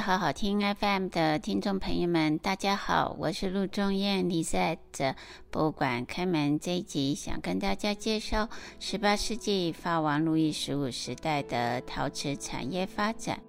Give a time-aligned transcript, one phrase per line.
[0.00, 4.30] 好好听 FM 的听众朋友们，大家好，我是陆中艳。
[4.30, 5.14] 李在这
[5.50, 13.40] 博物馆开门这一集，想跟大家介绍十八世纪法王路易十五时代的陶瓷产业发展。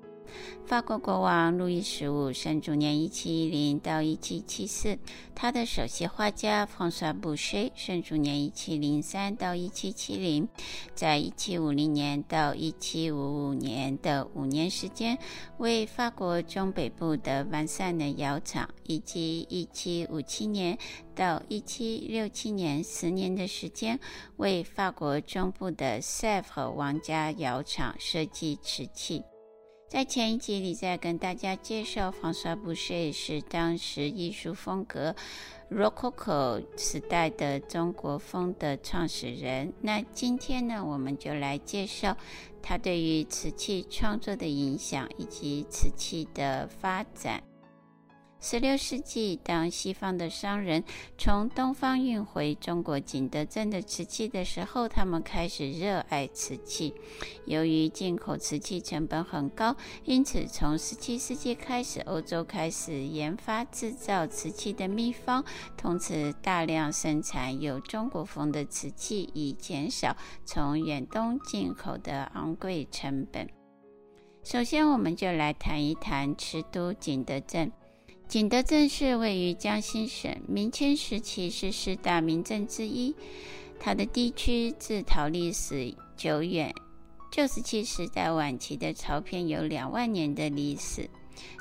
[0.66, 4.98] 法国国王路易十五生卒年一七一零到一七七四，
[5.36, 10.48] 他的首席画家冯萨布谢生卒年一七零三到一七七零，
[10.96, 15.18] 在一七五零年到一七五五年的五年时间，
[15.58, 20.78] 为法国中北部的完善的窑厂，以及一七五七年
[21.14, 24.00] 到一七六七年十年的时间，
[24.38, 29.24] 为法国中部的塞弗王家窑厂设计瓷器。
[29.92, 35.14] 在前一集里，在跟大家介绍，方刷布谢是当时艺术风格
[35.70, 39.74] Rococo 时代的中国风的创始人。
[39.82, 42.16] 那今天呢，我们就来介绍
[42.62, 47.44] 他对于瓷器创作的影响以及瓷器的发展。
[48.44, 50.84] 十六世纪，当西方的商人
[51.16, 56.96] 从东方运回中国景德镇的瓷器的时候，他们开始热爱瓷器。
[57.46, 59.76] 由于进口瓷器成本很高，
[60.06, 65.46] 因此从十七世纪开始，欧洲开始研发制造瓷器的秘方，
[65.78, 73.48] 同时大量生产有中国风的瓷器，以减少从远东进口的昂贵成本。
[74.44, 77.72] 首先，我们就来谈一谈瓷都景德镇。
[78.32, 83.14] 景德镇是位于江西省，明清时期是四大名镇之一。
[83.78, 86.74] 它的地区自陶历史久远，
[87.30, 91.10] 旧石器时代晚期的陶片有两万年的历史。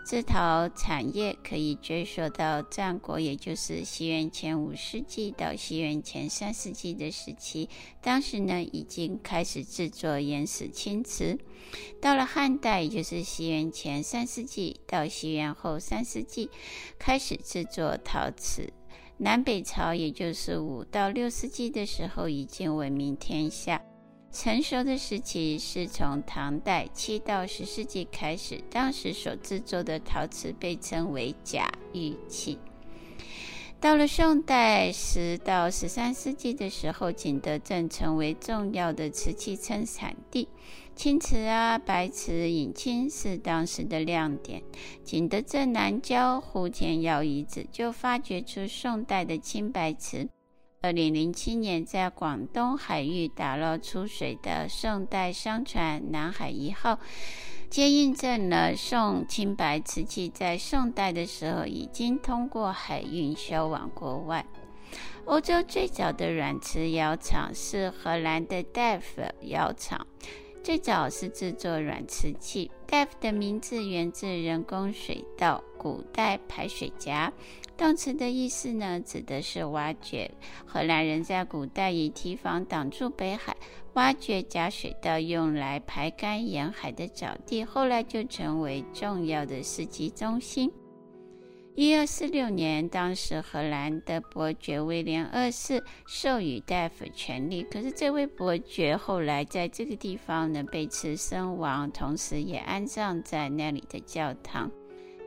[0.07, 7.69] 制陶产业可以追溯到战国，也就是西元前五世纪到西元前三世纪的时期。
[8.01, 11.39] 当时呢，已经开始制作原始青瓷。
[12.01, 16.51] 到了汉代，也就是西元前三世纪到西元后三世纪，
[16.99, 18.73] 开始制作陶瓷。
[19.19, 23.83] 南北朝，也就是五到六世纪的时候，已经闻名天下。
[24.33, 32.59] 成熟的时期是从唐代七到十世纪开始，当时所制作的陶瓷被称为假玉器。
[33.81, 40.49] 到了宋代十到十三世纪的时候，景德镇成为重要的瓷器生产地，
[40.95, 44.63] 青瓷啊、白瓷、隐青是当时的亮点。
[45.03, 50.29] 景德镇南郊呼天窑遗址就发掘出宋代的青白瓷。
[50.83, 56.99] 二零零七年，在广东海域打捞出水的宋代商船“南海一号”，
[57.69, 64.47] 皆印证了宋青白瓷器在宋代的时候已经通过海运销往国外。
[65.27, 70.07] 欧洲最早的软瓷窑厂是荷兰的 Delft 窑厂。
[70.63, 77.33] 最早是制作软瓷器，Delft 的名字源自人工水道，古代排水夹。
[77.81, 80.31] 动词的意思呢，指的是挖掘。
[80.67, 83.57] 荷兰人在古代以堤防挡住北海，
[83.95, 90.71] 挖掘假水道，用来排干沿海的沼地，后来就成为重要的市集中心。
[91.75, 104.71] 一二四六年，当时荷兰的伯爵威廉二世授予戴夫权力，可是这位伯爵后来在这个地方呢被刺身亡，同时也安葬在那里的教堂。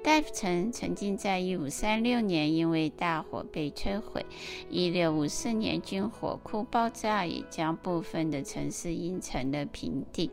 [0.03, 4.25] 戴夫城曾经在一五三六年因为大火被摧毁，
[4.69, 10.29] 一六五四年军火库爆炸，也将部分的城市淹成了平地。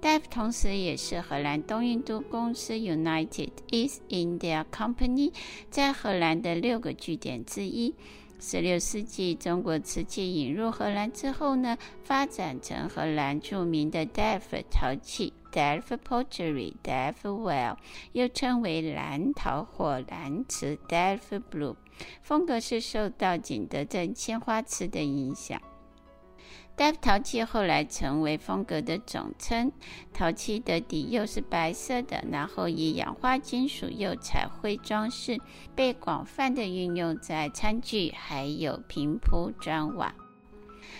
[0.00, 5.32] 戴夫同时也是荷兰东印度公司 United East India Company
[5.70, 7.94] 在荷兰的六个据点之一。
[8.46, 17.78] 十六世纪，中国瓷器引入荷兰之后呢，发展成荷兰著名的 Delft 陶器 Delft Pottery Delft Well，
[18.12, 21.76] 又称为蓝陶或蓝瓷 Delft Blue，
[22.22, 25.58] 风格是受到景德镇青花瓷的影响。
[26.76, 29.70] 戴夫陶器后来成为风格的总称。
[30.12, 35.38] 陶器的底釉是白色的，然后以氧化金属釉彩绘装饰，
[35.74, 40.14] 被广泛的运用在餐具还有平铺砖瓦。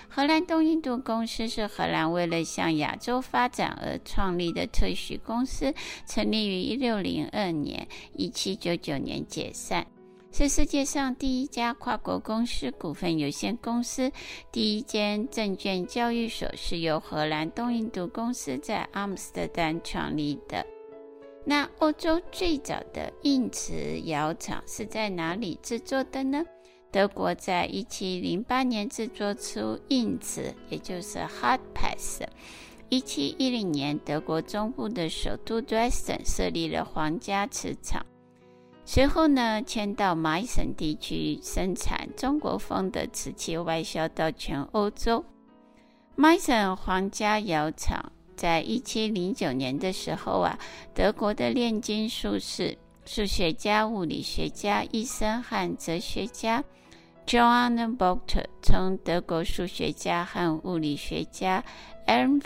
[0.09, 5.75] 荷兰东印度公司是荷兰为了向亚洲发展而创立的特许公司，
[6.07, 9.87] 成立于一六零二年，一七九九年解散。
[10.37, 14.11] 是世界上第一家跨国公司股份有限公司，
[14.51, 20.67] 第一间证券交易所是由荷兰东印度公司在阿姆斯特丹创立的。
[21.45, 26.45] 那欧洲最早的硬瓷窑厂是在哪里制作的呢？
[26.91, 32.23] 德国在一七零八年制作出硬瓷，也就是 hard pass。
[32.89, 38.05] 一七一零年，德国中部的首都 Dresden 设立了皇家瓷厂。
[38.87, 45.25] 随后呢，迁到麻省地区生产中国风的瓷器，外销到全欧洲。
[46.15, 50.59] 麻省皇家窑厂在一七零九年的时候啊，
[50.95, 56.63] 德国的炼金术士、数学家、物理学家、医生和哲学家
[57.27, 61.65] Johann Bochter 从德国数学家和物理学家
[62.07, 62.43] Ernst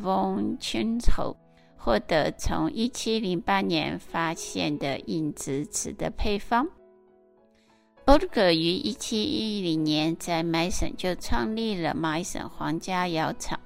[0.00, 1.34] von Chemnitz
[1.86, 6.66] 获得从一七零八年发现的硬质瓷的配方。
[8.04, 13.60] b o r g e r 于一七一零年在麻省就创立了麻省皇家窑厂，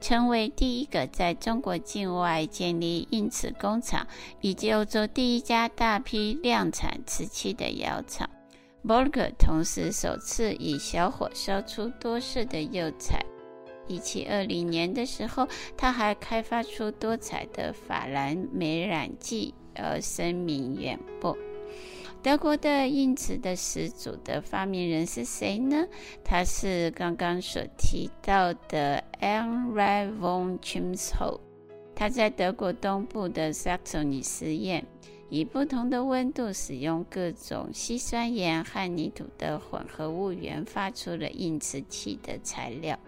[0.00, 4.06] 成为第一个在中国境外建立硬瓷工厂，
[4.40, 8.30] 以及欧洲第一家大批量产瓷器的窑厂。
[8.86, 13.26] b o r g e r 同时首次以小火烧出多色的釉彩。
[13.86, 15.46] 一七二零年的时候，
[15.76, 21.36] 他还开发出多彩的法兰美染剂，而声名远播。
[22.22, 25.86] 德国的硬瓷的始祖的发明人是谁呢？
[26.24, 31.38] 他是刚刚所提到的 Ernst von Chemnitz。
[31.94, 34.86] 他在德国东部的萨克索尼实验，
[35.28, 42.98] 以不同的温度使用各种矽酸盐和泥土的混合物，研发出了硬瓷器的材料。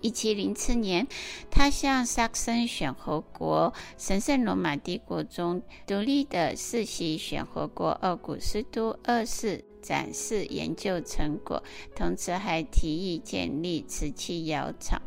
[0.00, 1.06] 一七零七年，
[1.50, 11.62] 他向萨克森选侯国神圣罗马帝国中独立的世袭选侯国奥古斯都二世展示研究成果，
[11.94, 15.00] 同时还提议建立瓷器窑厂，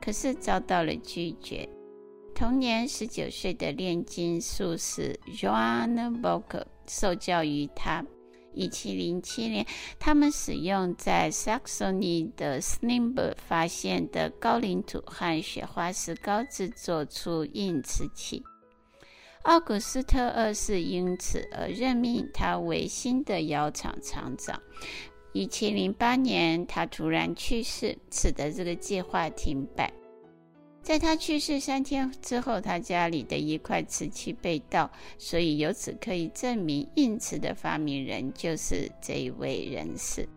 [0.00, 1.68] 可是遭到了拒绝。
[2.34, 8.04] 同年十九岁的炼金术士 Joanna Bocker 受教于他。
[8.54, 9.66] 一七零七年，
[9.98, 18.42] 他们使用在萨克索尼的 s n i m b e r 发现的高岭土和雪花石膏制作出硬瓷器。
[19.42, 24.58] 奥古斯特二世因此而任命他为新的窑厂厂长。
[25.34, 29.92] 一七零八年，他突然去世，使得这个计划停摆。
[30.84, 40.28] 在他去世三天之后，他家里的一块瓷器被盗，所以由此可以证明硬瓷的发明人就是这一位人士。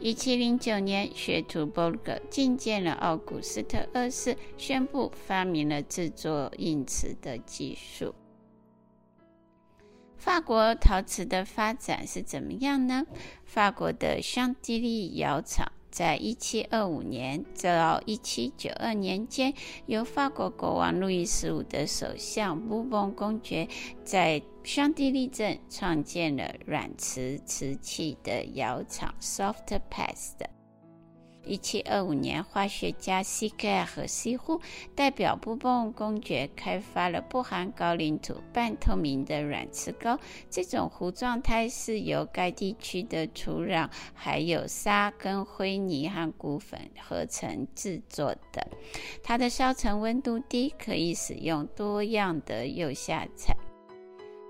[0.00, 8.12] 一七零九年，学徒波格觐见了奥古斯特二世，宣布发明了制作硬瓷的技术。
[10.18, 13.06] 法国陶瓷的发展是怎么样呢？
[13.44, 15.70] 法国的香缇丽窑厂。
[15.92, 19.52] 在一七二五年到一七九二年间，
[19.84, 23.68] 由法国国王路易十五的首相布翁公爵
[24.02, 30.61] 在香地利镇创建了软瓷瓷器的窑厂 （Soft Paste）。
[31.44, 34.60] 一七二五年，化学家西盖和西户
[34.94, 40.18] 代表布本公爵开发了不含高岭土、半透明的软瓷膏。
[40.48, 48.66] 这种糊状胎是由该地区的土壤、还有沙跟灰泥和骨粉合成制作的。
[49.22, 53.56] 它的烧成温度低，可以使用多样的釉下彩。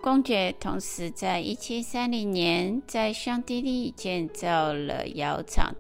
[0.03, 5.73] 公爵同时在一七三零年在香缇丽建造了窑厂。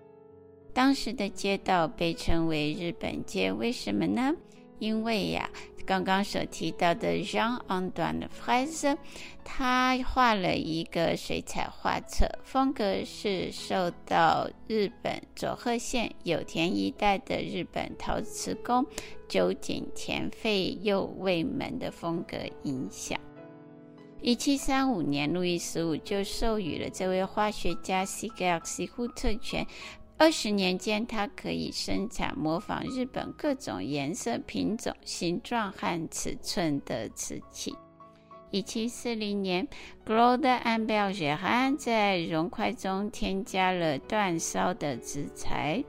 [0.75, 4.35] 当时的街道被称为日本街，为什么呢？
[4.79, 5.49] 因为呀，
[5.87, 8.97] 刚刚所提到的 Jean-Antoine Fraise，
[9.45, 18.85] 他画了一个水彩画册，风格是受到日本佐贺县有田一带的日本陶瓷工
[19.29, 23.17] 酒井田费右卫门的风格影响。
[24.21, 29.67] 一七三五年，路易十五就授予了这位化学家西格尔西呼特权。
[30.23, 37.75] 二十年间，它可以生产模仿日本各种颜色、品种、形状和尺寸的瓷器。
[38.53, 39.67] 一七四零年
[40.07, 45.83] ，Groude Ambeljean 在溶块中添加了煅烧的植材，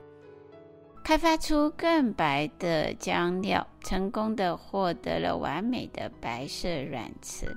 [1.04, 7.56] 开发出更白的浆料，成功的获得了完美的白色软瓷。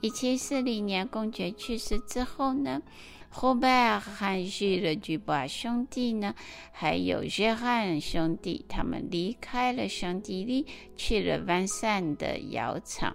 [0.00, 2.82] 一七四零年，公爵去世之后呢，
[3.28, 6.34] 后拜和许了居巴兄弟呢，
[6.72, 10.66] 还有约翰兄弟，他们离开了香缇丽，
[10.96, 13.14] 去了万山的窑厂。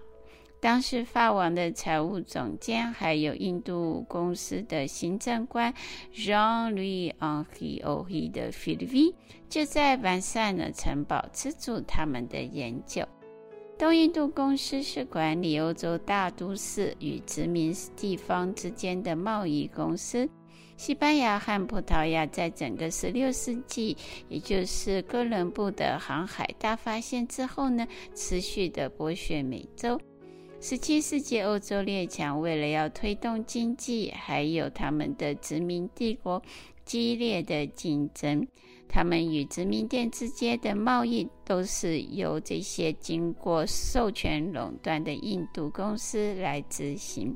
[0.62, 5.74] 当时法王的财务总监，还有印度公司的行政官
[6.13, 9.13] Jean-Louis Henri Oreille de Filly
[9.50, 13.05] 就在万善呢城堡资助他们的研究。
[13.77, 20.30] 东印度公司是管理欧洲大都市与殖民地方之间的贸易公司。
[20.77, 23.98] 西班牙和葡萄牙在整个16世纪，
[24.30, 30.00] 也就是哥伦布的航海大发现之后呢，持续的剥削美洲。
[30.62, 36.42] 十七世纪，欧洲列强为了要推动经济，还有他们的殖民帝国
[36.86, 38.48] 激烈的竞争，
[38.94, 47.36] 他们与殖民地之间的贸易都是由这些经过授权垄断的印度公司来执行。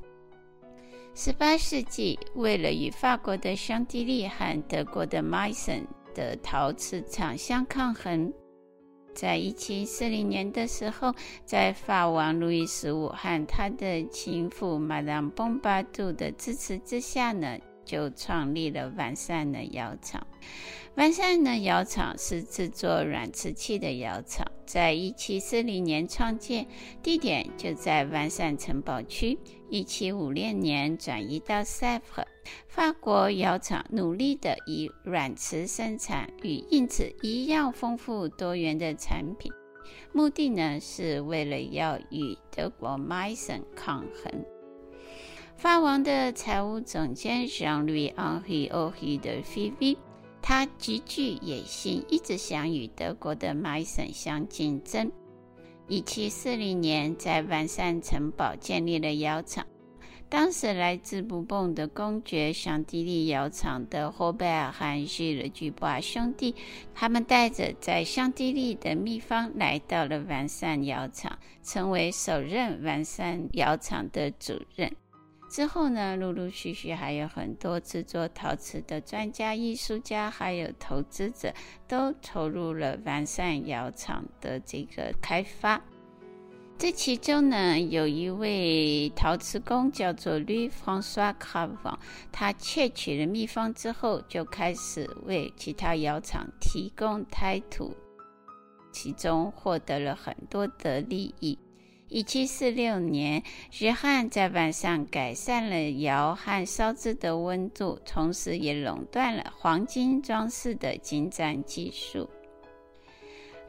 [1.15, 5.83] 十八世纪，为了与法国的香蒂丽和德国的麦森
[6.13, 8.31] 的陶瓷厂相抗衡。
[9.15, 11.11] 在一七四零年的时候，
[11.43, 20.27] 在法王路易十五和他的情妇玛兰蓬巴杜的支持之下呢，就创立了万善的窑厂。
[20.95, 26.67] 万善的窑厂是制作软瓷器的窑厂，在一七四零年创建，
[27.03, 29.37] 地点就在万善城堡区。
[29.69, 32.21] 一七五六年转移到塞浦。
[32.67, 39.51] 法国窑厂努力地以软瓷生产与硬瓷一样丰富多元的产品，
[40.13, 44.56] 目的呢是为了要与德国麦森抗衡。
[45.57, 49.97] 法王的财务总监 Jean-Louis Henri Oreille de Filly，
[50.39, 55.11] 他极具野心，一直想与德国的麦森相竞争。
[55.87, 59.65] 一七四零年，在万善城堡建立了窑厂。
[60.29, 66.53] 当时来自布蓬的公爵香缇丽窑厂的霍贝尔和希尔居布瓦兄弟，
[66.93, 74.95] 他们带着在香缇丽的秘方来到了万善窑厂，成为首任万善窑厂的主任。
[75.49, 81.53] 之后呢，陆陆续续还有很多制作陶瓷的专家、艺术家，还有投资者，
[81.87, 85.81] 都投入了完善窑厂的这个开发。
[86.77, 91.97] 这其中呢，有一位陶瓷工叫做 Louis-François Gravant，
[92.31, 97.95] 他窃取了秘方之后，就开始为其他窑厂提供胎土，
[98.91, 101.57] 其中获得了很多的利益。
[102.09, 103.43] 一七四六年，
[103.79, 112.29] 约翰在晚上改善了窑和烧制的温度，同时也垄断了黄金装饰的精湛技术。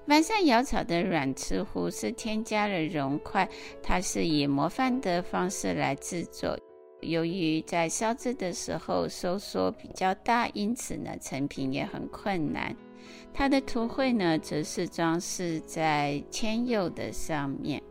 [0.06, 3.48] 万善窑厂的软瓷壶是添加了熔块，
[3.82, 6.56] 它是以模范的方式来制作。
[7.00, 12.74] 由于在烧制的时候收缩比较大，因此呢，成品也很困难。
[13.34, 17.82] 它的图绘呢，则是装饰在铅釉的上面。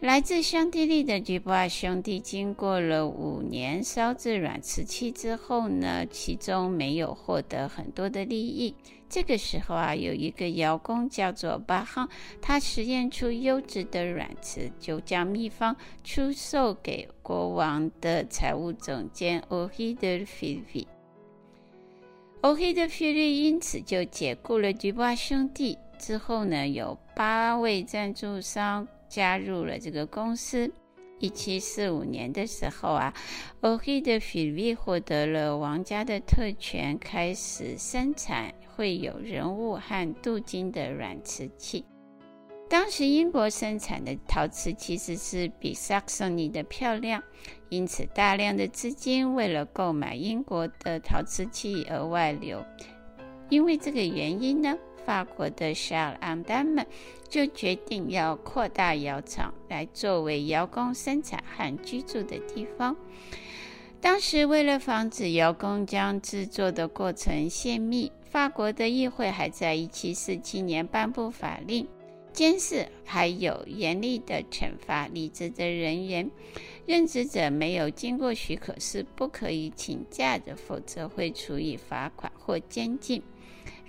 [0.00, 8.74] 来自香缇丽的居布瓦兄弟，经过了五年烧制软瓷器之后呢，其中没有获得很多的利益。
[9.10, 12.08] 这个时候啊，有一个窑工叫做巴哈，
[12.40, 20.86] 他实验出优质的软瓷，就将秘方出售给国王的财务总监 Oreille de Filly。
[22.40, 25.76] Oreille de Filly 因此就解雇了居布瓦兄弟。
[25.98, 28.88] 之后呢，有八位赞助商。
[29.10, 30.72] 加入了这个公司。
[31.18, 33.12] 一七四五年的时候啊
[33.60, 41.84] ，Oreille de Filly 获得了王家的特权，开始生产会有人物和镀金的软瓷器。
[42.70, 47.22] 当时英国生产的陶瓷其实是比萨克森尼的漂亮，
[47.68, 52.64] 因此大量的资金为了购买英国的陶瓷器而外流。
[53.50, 54.78] 因为这个原因呢，
[55.10, 56.86] 法国的夏尔昂丹们
[57.28, 62.94] 就决定要扩大窑厂，来作为窑工生产和居住的地方。
[64.00, 71.88] 当时，为了防止窑工将制作的过程泄密，法国的议会还在1747年颁布法令，
[72.32, 76.30] 监视还有严厉的惩罚离职的人员。
[76.86, 83.20] 任职者没有经过许可是不可以请假的，否则会处以罚款或监禁。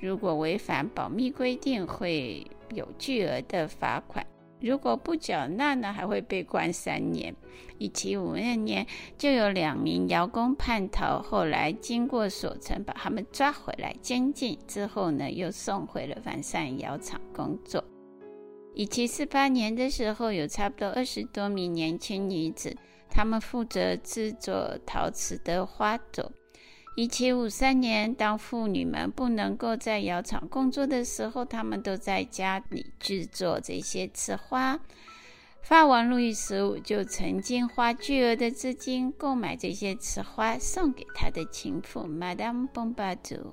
[0.01, 4.25] 如果违反保密规定，会有巨额的罚款；
[4.59, 7.33] 如果不缴纳呢，还会被关三年。
[7.77, 17.83] 一七五二年，就有两名窑工叛逃，后来经过锁城，把他们抓回来监禁，之后呢，又送回了万善窑厂工作。
[18.73, 22.75] 一七四八年的时候，有差不多二十多名年轻女子，
[23.09, 26.31] 她们负责制作陶瓷的花朵。
[26.95, 34.79] 一七五三年，当妇女们不能够在窑厂工作的时候，她们都在家里制作这些瓷花。
[35.61, 43.51] 法王路易十五就曾经花巨额的资金购买这些瓷花，送给他的情妇 Madame Pompadour。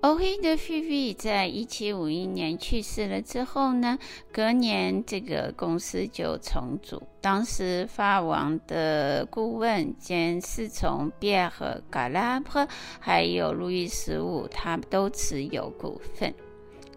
[0.00, 3.98] Henri de Fivi 在一七五一年去世了之后呢，
[4.32, 7.02] 隔年这个公司就重组。
[7.20, 12.68] 当时法王的顾问兼侍从 Pierre Galabru
[13.00, 16.32] 还有路易十五，他们都持有股份。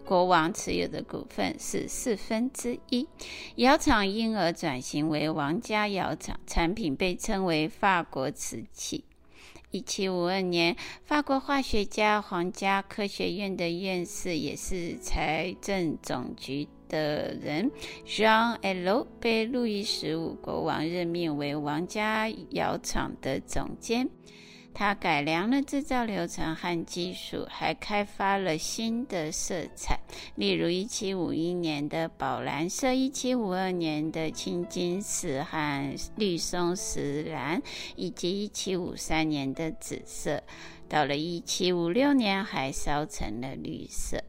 [0.04, 3.08] 国王持有的股份是四分之一。
[3.56, 9.04] 窑厂因而转型为王家窑厂，产品被称为法国瓷器。
[9.72, 17.70] 一七五二年，法国化学家、皇家科学院的院士，也是财政总局的人
[18.06, 19.06] ，Jean L.
[19.18, 24.10] 被路易十五国王任命为王家窑厂的总监。
[24.74, 30.00] 他改良了制造流程和技术，还开发了新的色彩，
[30.34, 37.62] 例如1751年的宝蓝色、1752年的青金石和绿松石蓝，
[37.96, 40.42] 以及1753年的紫色。
[40.88, 44.22] 到了1756年，还烧成了绿色。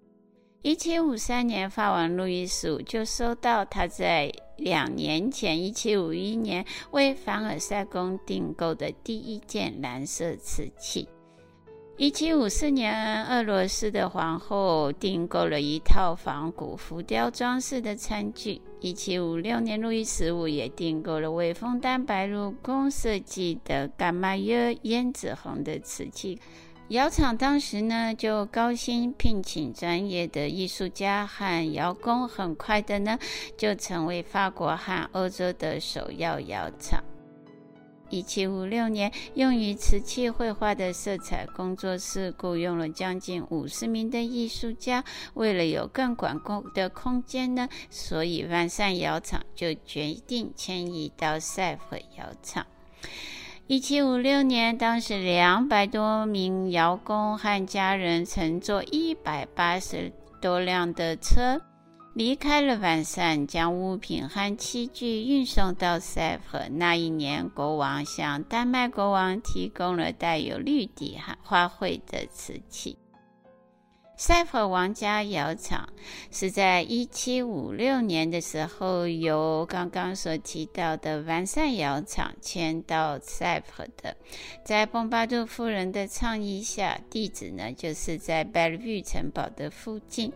[0.64, 11.10] 一七五三年，法王路易十五就收到他在两年前，一七五一年为凡尔赛宫订购的第一件蓝色瓷器。
[11.98, 18.62] 一七五四年，俄罗斯的皇后订购了一套仿古浮雕装饰的餐具。
[18.80, 26.40] 一七五六年，路易十五也订购了为枫丹白露宫设计的伽马约胭脂红的瓷器。
[26.90, 33.18] 窑厂当时呢，就高薪聘请专业的艺术家和窑工，很快的呢，
[33.58, 37.04] 就成为法国和欧洲的首要窑厂。
[38.10, 45.04] 一七五六年，用于瓷器绘画的色彩工作室雇佣了将近五十名的艺术家。
[45.34, 52.68] 为了有更广阔的空间呢，所以万善窑厂就决定迁移到赛弗窑厂。
[53.74, 61.60] 一七五六年，当时两百多名窑工和家人乘坐一百八十多辆的车
[62.14, 66.60] 离开了万善，将物品和器具运送到塞浦。
[66.70, 73.00] 那一年，国王向丹麦国王提供了带有绿底和花卉的瓷器。
[74.16, 75.90] 赛佛王家窑厂
[76.32, 84.16] 是在一七五六年的时候，由刚刚所提到的完善窑厂迁到赛佛的。
[84.64, 90.32] 在崩巴杜夫人的倡议下，地址呢就是在贝尔维城堡的附近。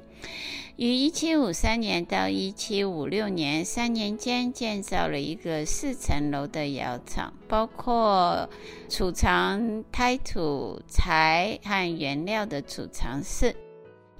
[0.76, 8.48] 于一七五三年到一七五六年三年间，建造了一个四层楼的窑厂，包括
[8.88, 13.56] 储藏胎土、材和原料的储藏室。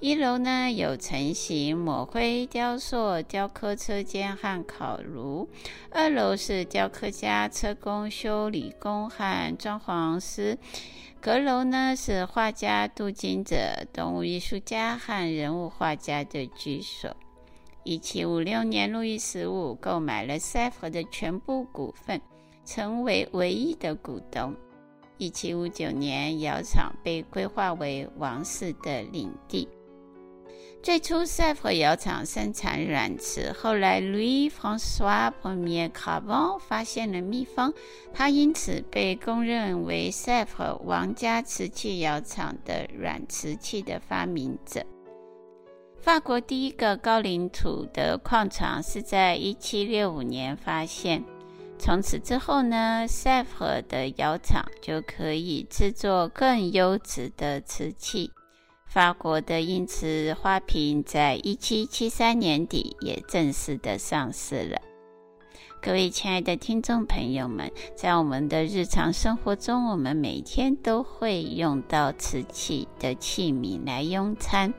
[0.00, 5.48] 一楼呢有成型、抹灰、雕塑、雕刻车间和烤炉；
[5.90, 10.56] 二楼是雕刻家、车工、修理工和装潢师；
[11.20, 13.56] 阁楼呢是画家、镀金者、
[13.92, 17.14] 动物艺术家和人物画家的居所。
[17.82, 22.20] 一七五六年，路易十五购买了塞佛的全部股份，
[22.64, 24.54] 成为唯一的股东。
[25.16, 29.68] 一七五九年，窑厂被规划为王室的领地。
[30.80, 33.52] 最初，赛弗窑厂生产软瓷。
[33.52, 37.74] 后来，Louis-François Ier Cravant 发现了秘方，
[38.14, 44.82] 他因此被公认为赛弗王家瓷器窑厂的软瓷器的发明者。
[46.00, 51.22] 法国第一个高岭土的矿床是在1765年发现。
[51.76, 58.30] 从此之后呢，赛弗的窑厂就可以制作更优质的瓷器。
[58.88, 64.80] 法国的英瓷花瓶在一七七三年底也正式的上市了。
[65.82, 74.72] 各位亲爱的听众朋友们，在我们的日常生活中，我们每天都会用到瓷器的器皿来用餐。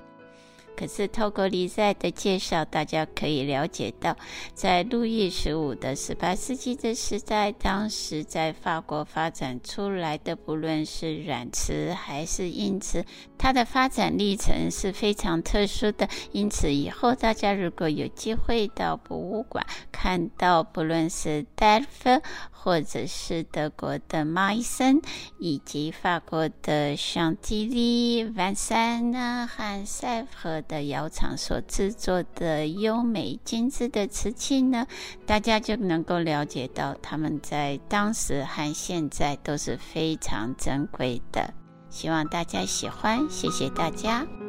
[0.79, 4.15] 可是透过李赛的介绍，大家可以了解到，
[4.53, 13.03] 在路易十五的十八世纪的时代，当时在法国发展出来的，不论是软瓷还是硬瓷，
[13.37, 16.07] 它的发展历程是非常特殊的。
[16.31, 22.21] 因此，以后大家如果有机会到博物馆看到，不论是戴夫，
[22.61, 25.01] 或者是德国的马伊森，
[25.37, 34.85] 以及法国的香吉利、万善呢和赛弗的窑厂所制作的优美精致的瓷器呢，
[35.25, 41.53] 大家就能够了解到他们在当时和现在都是非常珍贵的。
[41.89, 44.48] 希望大家喜欢，谢谢大家。